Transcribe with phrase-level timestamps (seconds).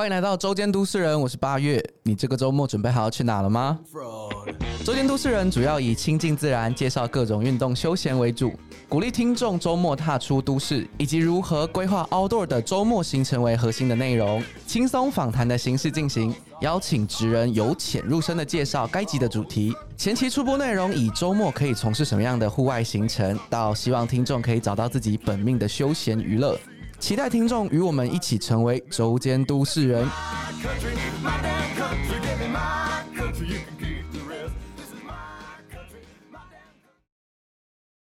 [0.00, 1.78] 欢迎来到周间都市人，我是八月。
[2.04, 3.78] 你这个周末准备好去哪了吗？
[4.82, 8.50] 周间都市人主要以亲近自然、介绍各种运动休闲为主，
[8.88, 19.76] 鼓励听众周末踏出都市，以及如何规划 outdoor 的周末行程为核心的内容，轻松访谈的形式进行，邀请职人由浅入深的介绍该集的主题。
[19.98, 26.58] 前期出播内容以周末可以从事什么样的户外行程，到希望听众可以找到自己本命的休闲娱乐。
[27.00, 30.06] 期待听众与我们一起成为周间都市人。